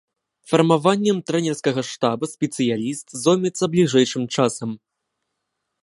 Фармаваннем 0.51 1.17
трэнерскага 1.27 1.81
штаба 1.91 2.25
спецыяліст 2.33 3.07
зоймецца 3.25 3.63
бліжэйшым 3.75 4.23
часам. 4.39 4.69